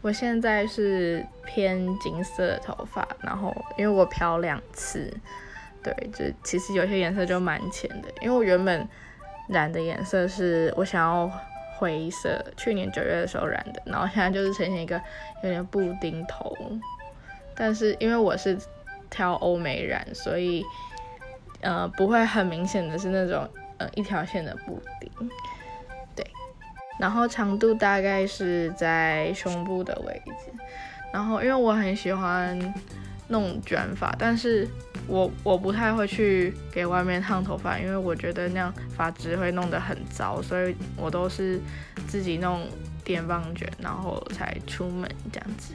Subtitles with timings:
[0.00, 5.12] 我现在是偏金色的头发，然后因为我漂两次，
[5.82, 8.88] 对，就其实有些颜色就蛮浅的，因为我原本
[9.48, 11.28] 染的颜色是我想要
[11.76, 15.00] 灰色，去年九月的时候染的，然后现在就是呈现一个
[15.42, 16.56] 有点布丁头，
[17.56, 18.56] 但是因为我是
[19.10, 20.64] 挑欧美染，所以
[21.60, 25.10] 呃不会很明显的是那种呃一条线的布丁。
[26.98, 30.52] 然后长度大概是在胸部的位置，
[31.12, 32.74] 然后因为我很喜欢
[33.28, 34.66] 弄卷发，但是
[35.06, 41.60] 我我不太会去给外面烫头发，因为我觉得那样发质会弄得很糟，所以我都是
[42.06, 42.66] 自己弄
[43.04, 45.74] 电棒卷，然后才出门这样子。